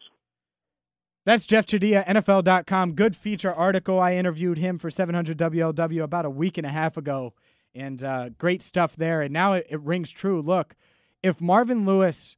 That's 1.25 1.47
Jeff 1.47 1.67
Chadiha, 1.67 2.07
NFL.com. 2.07 2.95
Good 2.95 3.15
feature 3.15 3.53
article. 3.53 4.01
I 4.01 4.15
interviewed 4.15 4.59
him 4.59 4.79
for 4.79 4.91
700 4.91 5.39
WLW 5.39 6.03
about 6.03 6.25
a 6.25 6.31
week 6.31 6.59
and 6.59 6.67
a 6.67 6.71
half 6.71 6.97
ago, 6.97 7.35
and 7.75 8.03
uh, 8.03 8.31
great 8.31 8.63
stuff 8.63 8.97
there. 8.97 9.23
And 9.23 9.33
now 9.33 9.53
it, 9.53 9.67
it, 9.71 9.81
rings 9.81 10.11
true. 10.11 10.43
Look, 10.43 10.75
if 11.23 11.41
Marvin 11.41 11.87
Lewis, 11.87 12.37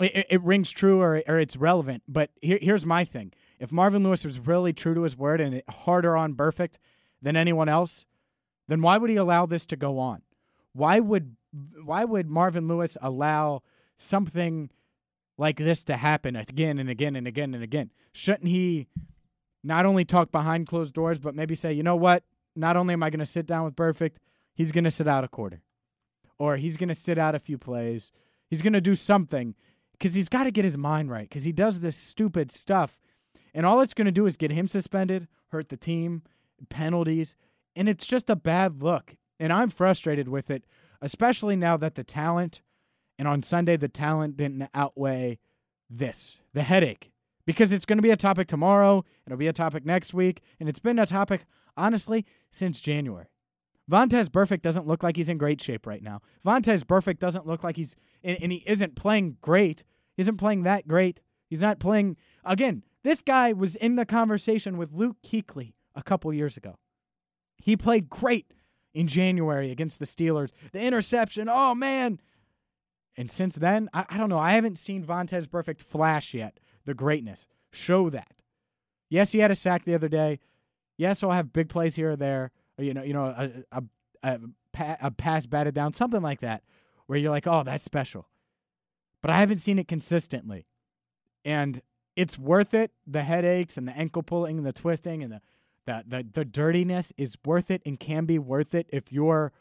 it, 0.00 0.26
it 0.30 0.42
rings 0.42 0.70
true 0.70 1.00
or, 1.02 1.22
or 1.28 1.38
it's 1.38 1.56
relevant, 1.56 2.04
but 2.08 2.30
here, 2.40 2.58
here's 2.60 2.86
my 2.86 3.04
thing. 3.04 3.32
If 3.58 3.70
Marvin 3.70 4.02
Lewis 4.02 4.24
was 4.24 4.40
really 4.40 4.72
true 4.72 4.94
to 4.94 5.02
his 5.02 5.16
word 5.16 5.40
and 5.40 5.62
harder 5.68 6.16
on 6.16 6.32
Burfict 6.32 6.78
than 7.20 7.36
anyone 7.36 7.68
else, 7.68 8.06
then 8.72 8.80
why 8.80 8.96
would 8.96 9.10
he 9.10 9.16
allow 9.16 9.44
this 9.44 9.66
to 9.66 9.76
go 9.76 9.98
on? 9.98 10.22
Why 10.72 10.98
would 10.98 11.36
why 11.84 12.06
would 12.06 12.30
Marvin 12.30 12.66
Lewis 12.66 12.96
allow 13.02 13.62
something 13.98 14.70
like 15.36 15.58
this 15.58 15.84
to 15.84 15.98
happen 15.98 16.36
again 16.36 16.78
and 16.78 16.88
again 16.88 17.14
and 17.14 17.26
again 17.26 17.52
and 17.52 17.62
again? 17.62 17.90
Shouldn't 18.12 18.48
he 18.48 18.88
not 19.62 19.84
only 19.84 20.06
talk 20.06 20.32
behind 20.32 20.68
closed 20.68 20.94
doors, 20.94 21.18
but 21.18 21.34
maybe 21.34 21.54
say, 21.54 21.74
you 21.74 21.82
know 21.82 21.96
what? 21.96 22.24
Not 22.56 22.78
only 22.78 22.94
am 22.94 23.02
I 23.02 23.10
going 23.10 23.20
to 23.20 23.26
sit 23.26 23.44
down 23.44 23.64
with 23.64 23.76
Burfict, 23.76 24.16
he's 24.54 24.72
going 24.72 24.84
to 24.84 24.90
sit 24.90 25.06
out 25.06 25.22
a 25.22 25.28
quarter, 25.28 25.60
or 26.38 26.56
he's 26.56 26.78
going 26.78 26.88
to 26.88 26.94
sit 26.94 27.18
out 27.18 27.34
a 27.34 27.38
few 27.38 27.58
plays. 27.58 28.10
He's 28.48 28.62
going 28.62 28.72
to 28.72 28.80
do 28.80 28.94
something 28.94 29.54
because 29.92 30.14
he's 30.14 30.30
got 30.30 30.44
to 30.44 30.50
get 30.50 30.64
his 30.64 30.78
mind 30.78 31.10
right 31.10 31.28
because 31.28 31.44
he 31.44 31.52
does 31.52 31.80
this 31.80 31.96
stupid 31.96 32.50
stuff, 32.50 32.98
and 33.52 33.66
all 33.66 33.82
it's 33.82 33.92
going 33.92 34.06
to 34.06 34.12
do 34.12 34.24
is 34.24 34.38
get 34.38 34.50
him 34.50 34.66
suspended, 34.66 35.28
hurt 35.48 35.68
the 35.68 35.76
team, 35.76 36.22
penalties, 36.70 37.36
and 37.74 37.88
it's 37.88 38.06
just 38.06 38.30
a 38.30 38.36
bad 38.36 38.82
look. 38.82 39.16
And 39.40 39.52
I'm 39.52 39.70
frustrated 39.70 40.28
with 40.28 40.50
it, 40.50 40.64
especially 41.00 41.56
now 41.56 41.76
that 41.76 41.94
the 41.94 42.04
talent, 42.04 42.62
and 43.18 43.26
on 43.26 43.42
Sunday, 43.42 43.76
the 43.76 43.88
talent 43.88 44.36
didn't 44.36 44.68
outweigh 44.74 45.38
this, 45.90 46.38
the 46.54 46.62
headache. 46.62 47.10
Because 47.44 47.72
it's 47.72 47.84
going 47.84 47.98
to 47.98 48.02
be 48.02 48.10
a 48.10 48.16
topic 48.16 48.46
tomorrow, 48.46 49.04
it'll 49.26 49.38
be 49.38 49.48
a 49.48 49.52
topic 49.52 49.84
next 49.84 50.14
week, 50.14 50.42
and 50.60 50.68
it's 50.68 50.78
been 50.78 50.98
a 50.98 51.06
topic, 51.06 51.44
honestly, 51.76 52.24
since 52.52 52.80
January. 52.80 53.26
Vontaze 53.90 54.28
Burfict 54.28 54.62
doesn't 54.62 54.86
look 54.86 55.02
like 55.02 55.16
he's 55.16 55.28
in 55.28 55.38
great 55.38 55.60
shape 55.60 55.86
right 55.86 56.02
now. 56.02 56.20
Vontaze 56.46 56.84
Burfict 56.84 57.18
doesn't 57.18 57.46
look 57.46 57.64
like 57.64 57.76
he's, 57.76 57.96
and, 58.22 58.52
he 58.52 58.62
isn't 58.64 58.94
playing 58.94 59.38
great. 59.40 59.82
He 60.16 60.20
isn't 60.20 60.36
playing 60.36 60.62
that 60.62 60.86
great. 60.86 61.20
He's 61.48 61.62
not 61.62 61.80
playing, 61.80 62.16
again, 62.44 62.84
this 63.02 63.22
guy 63.22 63.52
was 63.52 63.74
in 63.74 63.96
the 63.96 64.06
conversation 64.06 64.78
with 64.78 64.92
Luke 64.92 65.16
Kuechly 65.24 65.72
a 65.96 66.02
couple 66.02 66.32
years 66.32 66.56
ago. 66.56 66.76
He 67.62 67.76
played 67.76 68.10
great 68.10 68.52
in 68.92 69.06
January 69.06 69.70
against 69.70 70.00
the 70.00 70.04
Steelers. 70.04 70.50
The 70.72 70.80
interception, 70.80 71.48
oh 71.48 71.76
man. 71.76 72.20
And 73.16 73.30
since 73.30 73.54
then, 73.54 73.88
I, 73.94 74.04
I 74.08 74.18
don't 74.18 74.28
know. 74.28 74.38
I 74.38 74.52
haven't 74.52 74.80
seen 74.80 75.04
Vontaze 75.04 75.46
Burfict 75.46 75.80
flash 75.80 76.34
yet. 76.34 76.58
The 76.86 76.94
greatness. 76.94 77.46
Show 77.70 78.10
that. 78.10 78.34
Yes, 79.08 79.30
he 79.30 79.38
had 79.38 79.52
a 79.52 79.54
sack 79.54 79.84
the 79.84 79.94
other 79.94 80.08
day. 80.08 80.40
Yes, 80.96 81.20
he'll 81.20 81.30
have 81.30 81.52
big 81.52 81.68
plays 81.68 81.94
here 81.94 82.12
or 82.12 82.16
there. 82.16 82.50
You 82.78 82.94
know, 82.94 83.02
you 83.04 83.12
know, 83.12 83.26
a, 83.26 83.50
a, 83.70 83.82
a, 84.24 84.40
a 85.00 85.10
pass 85.12 85.46
batted 85.46 85.74
down, 85.74 85.92
something 85.92 86.22
like 86.22 86.40
that, 86.40 86.64
where 87.06 87.18
you're 87.18 87.30
like, 87.30 87.46
oh, 87.46 87.62
that's 87.62 87.84
special. 87.84 88.28
But 89.20 89.30
I 89.30 89.38
haven't 89.38 89.60
seen 89.60 89.78
it 89.78 89.86
consistently. 89.86 90.66
And 91.44 91.80
it's 92.16 92.38
worth 92.38 92.74
it. 92.74 92.90
The 93.06 93.22
headaches 93.22 93.76
and 93.76 93.86
the 93.86 93.96
ankle 93.96 94.22
pulling 94.24 94.58
and 94.58 94.66
the 94.66 94.72
twisting 94.72 95.22
and 95.22 95.32
the 95.32 95.40
the, 95.86 96.04
the 96.06 96.26
the 96.32 96.44
dirtiness 96.44 97.12
is 97.16 97.36
worth 97.44 97.70
it 97.70 97.82
and 97.84 97.98
can 97.98 98.24
be 98.24 98.38
worth 98.38 98.74
it 98.74 98.86
if 98.92 99.12
you're 99.12 99.52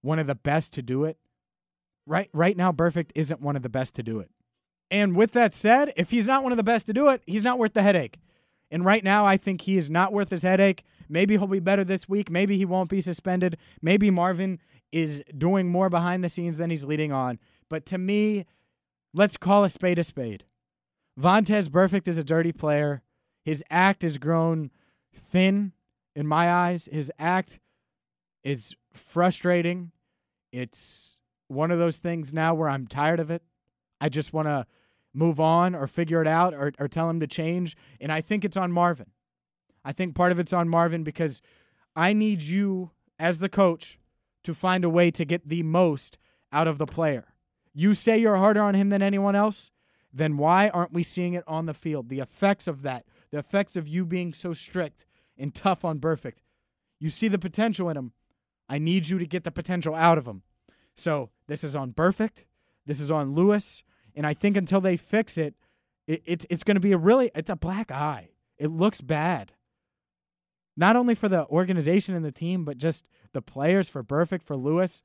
one 0.00 0.18
of 0.18 0.26
the 0.26 0.34
best 0.34 0.72
to 0.74 0.82
do 0.82 1.04
it. 1.04 1.18
Right 2.06 2.30
right 2.32 2.56
now, 2.56 2.72
Burfict 2.72 3.10
isn't 3.14 3.40
one 3.40 3.56
of 3.56 3.62
the 3.62 3.68
best 3.68 3.94
to 3.96 4.02
do 4.02 4.18
it. 4.20 4.30
And 4.90 5.14
with 5.14 5.32
that 5.32 5.54
said, 5.54 5.92
if 5.96 6.10
he's 6.10 6.26
not 6.26 6.42
one 6.42 6.52
of 6.52 6.56
the 6.56 6.62
best 6.62 6.86
to 6.86 6.92
do 6.92 7.08
it, 7.10 7.22
he's 7.26 7.42
not 7.42 7.58
worth 7.58 7.74
the 7.74 7.82
headache. 7.82 8.18
And 8.70 8.84
right 8.84 9.04
now, 9.04 9.26
I 9.26 9.36
think 9.36 9.62
he 9.62 9.76
is 9.76 9.90
not 9.90 10.12
worth 10.12 10.30
his 10.30 10.42
headache. 10.42 10.84
Maybe 11.08 11.36
he'll 11.36 11.46
be 11.46 11.60
better 11.60 11.84
this 11.84 12.08
week. 12.08 12.30
Maybe 12.30 12.56
he 12.56 12.64
won't 12.64 12.90
be 12.90 13.00
suspended. 13.00 13.56
Maybe 13.80 14.10
Marvin 14.10 14.60
is 14.92 15.22
doing 15.36 15.68
more 15.68 15.90
behind 15.90 16.22
the 16.22 16.28
scenes 16.28 16.58
than 16.58 16.70
he's 16.70 16.84
leading 16.84 17.12
on. 17.12 17.38
But 17.68 17.86
to 17.86 17.98
me, 17.98 18.46
let's 19.12 19.36
call 19.36 19.64
a 19.64 19.68
spade 19.68 19.98
a 19.98 20.02
spade. 20.02 20.44
Vontaze 21.18 21.68
Burfict 21.68 22.08
is 22.08 22.18
a 22.18 22.24
dirty 22.24 22.52
player. 22.52 23.02
His 23.44 23.64
act 23.70 24.02
has 24.02 24.18
grown 24.18 24.70
thin 25.18 25.72
in 26.14 26.26
my 26.26 26.50
eyes. 26.50 26.88
His 26.90 27.12
act 27.18 27.60
is 28.42 28.74
frustrating. 28.92 29.92
It's 30.52 31.18
one 31.48 31.70
of 31.70 31.78
those 31.78 31.98
things 31.98 32.32
now 32.32 32.54
where 32.54 32.68
I'm 32.68 32.86
tired 32.86 33.20
of 33.20 33.30
it. 33.30 33.42
I 34.00 34.08
just 34.08 34.32
want 34.32 34.48
to 34.48 34.66
move 35.12 35.40
on 35.40 35.74
or 35.74 35.86
figure 35.86 36.20
it 36.22 36.28
out 36.28 36.54
or, 36.54 36.72
or 36.78 36.88
tell 36.88 37.10
him 37.10 37.20
to 37.20 37.26
change. 37.26 37.76
And 38.00 38.12
I 38.12 38.20
think 38.20 38.44
it's 38.44 38.56
on 38.56 38.72
Marvin. 38.72 39.10
I 39.84 39.92
think 39.92 40.14
part 40.14 40.32
of 40.32 40.38
it's 40.38 40.52
on 40.52 40.68
Marvin 40.68 41.02
because 41.02 41.40
I 41.96 42.12
need 42.12 42.42
you 42.42 42.90
as 43.18 43.38
the 43.38 43.48
coach 43.48 43.98
to 44.44 44.54
find 44.54 44.84
a 44.84 44.90
way 44.90 45.10
to 45.10 45.24
get 45.24 45.48
the 45.48 45.62
most 45.62 46.18
out 46.52 46.68
of 46.68 46.78
the 46.78 46.86
player. 46.86 47.34
You 47.74 47.94
say 47.94 48.18
you're 48.18 48.36
harder 48.36 48.62
on 48.62 48.74
him 48.74 48.88
than 48.88 49.02
anyone 49.02 49.34
else, 49.34 49.70
then 50.12 50.36
why 50.36 50.68
aren't 50.68 50.92
we 50.92 51.02
seeing 51.02 51.34
it 51.34 51.44
on 51.46 51.66
the 51.66 51.74
field? 51.74 52.08
The 52.08 52.20
effects 52.20 52.66
of 52.66 52.82
that, 52.82 53.04
the 53.30 53.38
effects 53.38 53.76
of 53.76 53.88
you 53.88 54.04
being 54.04 54.32
so 54.32 54.52
strict 54.52 55.04
and 55.38 55.54
tough 55.54 55.84
on 55.84 55.98
Burfict. 55.98 56.38
You 56.98 57.08
see 57.08 57.28
the 57.28 57.38
potential 57.38 57.88
in 57.88 57.96
him. 57.96 58.12
I 58.68 58.78
need 58.78 59.08
you 59.08 59.18
to 59.18 59.26
get 59.26 59.44
the 59.44 59.50
potential 59.50 59.94
out 59.94 60.18
of 60.18 60.26
him. 60.26 60.42
So 60.94 61.30
this 61.46 61.64
is 61.64 61.76
on 61.76 61.92
Burfict. 61.92 62.44
This 62.86 63.00
is 63.00 63.10
on 63.10 63.34
Lewis. 63.34 63.82
And 64.14 64.26
I 64.26 64.34
think 64.34 64.56
until 64.56 64.80
they 64.80 64.96
fix 64.96 65.38
it, 65.38 65.54
it 66.06 66.22
it's 66.26 66.46
it's 66.50 66.64
going 66.64 66.74
to 66.74 66.80
be 66.80 66.92
a 66.92 66.98
really 66.98 67.30
it's 67.34 67.50
a 67.50 67.56
black 67.56 67.92
eye. 67.92 68.30
It 68.58 68.68
looks 68.68 69.00
bad. 69.00 69.52
Not 70.76 70.96
only 70.96 71.14
for 71.14 71.28
the 71.28 71.46
organization 71.46 72.14
and 72.14 72.24
the 72.24 72.32
team, 72.32 72.64
but 72.64 72.78
just 72.78 73.06
the 73.32 73.42
players 73.42 73.88
for 73.88 74.02
Burfict, 74.04 74.42
for 74.42 74.56
Lewis. 74.56 75.02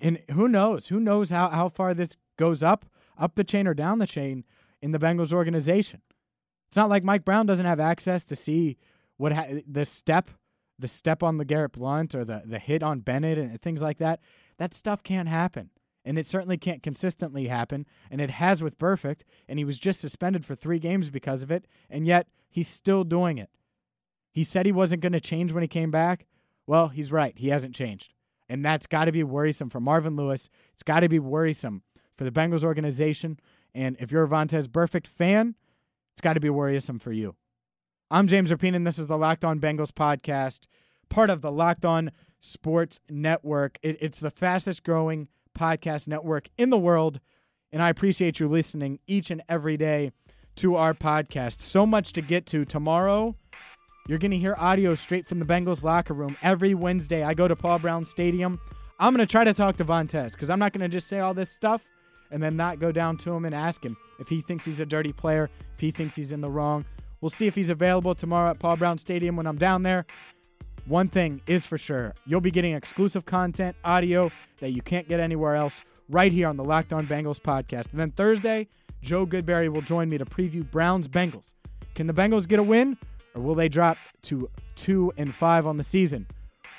And 0.00 0.20
who 0.32 0.48
knows? 0.48 0.88
Who 0.88 1.00
knows 1.00 1.30
how, 1.30 1.48
how 1.48 1.68
far 1.68 1.94
this 1.94 2.16
goes 2.36 2.62
up, 2.62 2.86
up 3.18 3.34
the 3.34 3.44
chain 3.44 3.66
or 3.66 3.74
down 3.74 3.98
the 3.98 4.06
chain 4.06 4.44
in 4.82 4.92
the 4.92 4.98
Bengals 4.98 5.32
organization. 5.32 6.02
It's 6.68 6.76
not 6.76 6.88
like 6.88 7.04
Mike 7.04 7.24
Brown 7.24 7.46
doesn't 7.46 7.66
have 7.66 7.80
access 7.80 8.24
to 8.24 8.36
see 8.36 8.76
what 9.20 9.32
ha- 9.32 9.60
the 9.68 9.84
step, 9.84 10.30
the 10.78 10.88
step 10.88 11.22
on 11.22 11.36
LeGarrette 11.36 11.72
Blunt 11.72 12.14
or 12.14 12.24
the 12.24 12.42
the 12.44 12.58
hit 12.58 12.82
on 12.82 13.00
Bennett 13.00 13.36
and 13.36 13.60
things 13.60 13.82
like 13.82 13.98
that. 13.98 14.20
That 14.56 14.72
stuff 14.72 15.02
can't 15.02 15.28
happen, 15.28 15.68
and 16.06 16.18
it 16.18 16.24
certainly 16.24 16.56
can't 16.56 16.82
consistently 16.82 17.48
happen. 17.48 17.86
And 18.10 18.20
it 18.22 18.30
has 18.30 18.62
with 18.62 18.78
Burfict, 18.78 19.20
and 19.46 19.58
he 19.58 19.64
was 19.64 19.78
just 19.78 20.00
suspended 20.00 20.46
for 20.46 20.54
three 20.54 20.78
games 20.78 21.10
because 21.10 21.42
of 21.42 21.50
it, 21.50 21.66
and 21.90 22.06
yet 22.06 22.28
he's 22.48 22.66
still 22.68 23.04
doing 23.04 23.36
it. 23.36 23.50
He 24.32 24.42
said 24.42 24.64
he 24.64 24.72
wasn't 24.72 25.02
going 25.02 25.12
to 25.12 25.20
change 25.20 25.52
when 25.52 25.62
he 25.62 25.68
came 25.68 25.90
back. 25.90 26.26
Well, 26.66 26.88
he's 26.88 27.12
right. 27.12 27.36
He 27.36 27.48
hasn't 27.48 27.74
changed. 27.74 28.14
And 28.48 28.64
that's 28.64 28.86
got 28.86 29.04
to 29.04 29.12
be 29.12 29.22
worrisome 29.22 29.70
for 29.70 29.80
Marvin 29.80 30.16
Lewis. 30.16 30.48
It's 30.72 30.82
got 30.82 31.00
to 31.00 31.08
be 31.08 31.18
worrisome 31.18 31.82
for 32.16 32.24
the 32.24 32.32
Bengals 32.32 32.64
organization. 32.64 33.38
And 33.74 33.96
if 34.00 34.10
you're 34.10 34.24
a 34.24 34.28
Vontaze 34.28 34.66
Burfict 34.66 35.06
fan, 35.06 35.56
it's 36.12 36.20
got 36.20 36.34
to 36.34 36.40
be 36.40 36.50
worrisome 36.50 36.98
for 36.98 37.12
you. 37.12 37.36
I'm 38.12 38.26
James 38.26 38.50
Rapien, 38.50 38.74
and 38.74 38.84
this 38.84 38.98
is 38.98 39.06
the 39.06 39.16
Locked 39.16 39.44
On 39.44 39.60
Bengals 39.60 39.92
podcast, 39.92 40.62
part 41.08 41.30
of 41.30 41.42
the 41.42 41.52
Locked 41.52 41.84
On 41.84 42.10
Sports 42.40 42.98
Network. 43.08 43.78
It, 43.82 43.98
it's 44.00 44.18
the 44.18 44.32
fastest 44.32 44.82
growing 44.82 45.28
podcast 45.56 46.08
network 46.08 46.48
in 46.58 46.70
the 46.70 46.78
world, 46.78 47.20
and 47.70 47.80
I 47.80 47.88
appreciate 47.88 48.40
you 48.40 48.48
listening 48.48 48.98
each 49.06 49.30
and 49.30 49.44
every 49.48 49.76
day 49.76 50.10
to 50.56 50.74
our 50.74 50.92
podcast. 50.92 51.60
So 51.60 51.86
much 51.86 52.12
to 52.14 52.20
get 52.20 52.46
to. 52.46 52.64
Tomorrow, 52.64 53.36
you're 54.08 54.18
going 54.18 54.32
to 54.32 54.38
hear 54.38 54.56
audio 54.58 54.96
straight 54.96 55.28
from 55.28 55.38
the 55.38 55.46
Bengals 55.46 55.84
locker 55.84 56.12
room. 56.12 56.36
Every 56.42 56.74
Wednesday, 56.74 57.22
I 57.22 57.34
go 57.34 57.46
to 57.46 57.54
Paul 57.54 57.78
Brown 57.78 58.04
Stadium. 58.04 58.58
I'm 58.98 59.14
going 59.14 59.24
to 59.24 59.30
try 59.30 59.44
to 59.44 59.54
talk 59.54 59.76
to 59.76 59.84
Vontaze 59.84 60.32
because 60.32 60.50
I'm 60.50 60.58
not 60.58 60.72
going 60.72 60.82
to 60.82 60.88
just 60.88 61.06
say 61.06 61.20
all 61.20 61.32
this 61.32 61.50
stuff 61.50 61.84
and 62.32 62.42
then 62.42 62.56
not 62.56 62.80
go 62.80 62.90
down 62.90 63.18
to 63.18 63.32
him 63.32 63.44
and 63.44 63.54
ask 63.54 63.84
him 63.84 63.96
if 64.18 64.28
he 64.28 64.40
thinks 64.40 64.64
he's 64.64 64.80
a 64.80 64.86
dirty 64.86 65.12
player, 65.12 65.48
if 65.74 65.80
he 65.80 65.92
thinks 65.92 66.16
he's 66.16 66.32
in 66.32 66.40
the 66.40 66.50
wrong. 66.50 66.84
We'll 67.20 67.30
see 67.30 67.46
if 67.46 67.54
he's 67.54 67.70
available 67.70 68.14
tomorrow 68.14 68.50
at 68.50 68.58
Paul 68.58 68.76
Brown 68.76 68.98
Stadium 68.98 69.36
when 69.36 69.46
I'm 69.46 69.58
down 69.58 69.82
there. 69.82 70.06
One 70.86 71.08
thing 71.08 71.40
is 71.46 71.66
for 71.66 71.78
sure 71.78 72.14
you'll 72.26 72.40
be 72.40 72.50
getting 72.50 72.74
exclusive 72.74 73.26
content, 73.26 73.76
audio 73.84 74.30
that 74.60 74.70
you 74.70 74.82
can't 74.82 75.08
get 75.08 75.20
anywhere 75.20 75.54
else 75.54 75.82
right 76.08 76.32
here 76.32 76.48
on 76.48 76.56
the 76.56 76.64
Locked 76.64 76.92
On 76.92 77.06
Bengals 77.06 77.40
podcast. 77.40 77.90
And 77.90 78.00
then 78.00 78.10
Thursday, 78.10 78.68
Joe 79.02 79.26
Goodberry 79.26 79.72
will 79.72 79.82
join 79.82 80.08
me 80.08 80.18
to 80.18 80.24
preview 80.24 80.68
Browns 80.68 81.08
Bengals. 81.08 81.54
Can 81.94 82.06
the 82.06 82.12
Bengals 82.12 82.48
get 82.48 82.58
a 82.58 82.62
win 82.62 82.96
or 83.34 83.42
will 83.42 83.54
they 83.54 83.68
drop 83.68 83.98
to 84.22 84.48
2 84.76 85.12
and 85.16 85.34
5 85.34 85.66
on 85.66 85.76
the 85.76 85.84
season? 85.84 86.26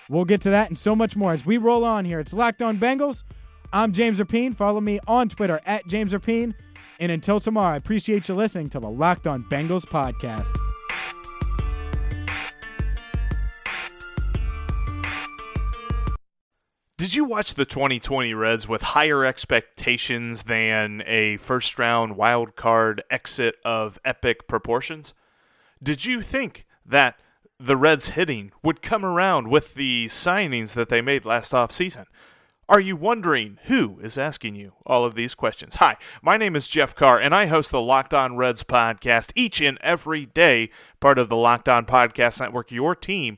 We'll 0.09 0.25
get 0.25 0.41
to 0.41 0.49
that 0.49 0.67
and 0.67 0.77
so 0.77 0.95
much 0.95 1.15
more 1.15 1.31
as 1.31 1.45
we 1.45 1.57
roll 1.57 1.85
on 1.85 2.03
here. 2.05 2.19
It's 2.19 2.33
Locked 2.33 2.61
On 2.61 2.77
Bengals. 2.77 3.23
I'm 3.71 3.93
James 3.93 4.19
Rapien. 4.19 4.53
Follow 4.53 4.81
me 4.81 4.99
on 5.07 5.29
Twitter 5.29 5.61
at 5.65 5.87
James 5.87 6.11
Rapien. 6.11 6.53
And 7.01 7.11
until 7.11 7.39
tomorrow, 7.39 7.73
I 7.73 7.77
appreciate 7.77 8.29
you 8.29 8.35
listening 8.35 8.69
to 8.69 8.79
the 8.79 8.87
Locked 8.87 9.25
On 9.25 9.43
Bengals 9.45 9.85
podcast. 9.85 10.55
Did 16.99 17.15
you 17.15 17.25
watch 17.25 17.55
the 17.55 17.65
2020 17.65 18.35
Reds 18.35 18.67
with 18.67 18.83
higher 18.83 19.25
expectations 19.25 20.43
than 20.43 21.01
a 21.07 21.37
first 21.37 21.79
round 21.79 22.17
wild 22.17 22.55
card 22.55 23.01
exit 23.09 23.55
of 23.65 23.97
epic 24.05 24.47
proportions? 24.47 25.15
Did 25.81 26.05
you 26.05 26.21
think 26.21 26.67
that 26.85 27.19
the 27.59 27.77
Reds 27.77 28.09
hitting 28.09 28.51
would 28.61 28.83
come 28.83 29.03
around 29.03 29.49
with 29.49 29.73
the 29.73 30.05
signings 30.05 30.73
that 30.73 30.89
they 30.89 31.01
made 31.01 31.25
last 31.25 31.51
offseason? 31.51 32.05
Are 32.69 32.79
you 32.79 32.95
wondering 32.95 33.57
who 33.65 33.99
is 34.01 34.17
asking 34.17 34.55
you 34.55 34.73
all 34.85 35.03
of 35.03 35.13
these 35.13 35.35
questions? 35.35 35.75
Hi, 35.75 35.97
my 36.21 36.37
name 36.37 36.55
is 36.55 36.69
Jeff 36.69 36.95
Carr, 36.95 37.19
and 37.19 37.35
I 37.35 37.47
host 37.47 37.69
the 37.71 37.81
Locked 37.81 38.13
On 38.13 38.37
Reds 38.37 38.63
podcast 38.63 39.31
each 39.35 39.59
and 39.59 39.77
every 39.81 40.27
day, 40.27 40.69
part 41.01 41.17
of 41.17 41.27
the 41.27 41.35
Locked 41.35 41.67
On 41.67 41.85
Podcast 41.85 42.39
Network, 42.39 42.71
your 42.71 42.95
team 42.95 43.37